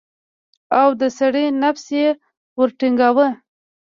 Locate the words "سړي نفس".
1.17-1.85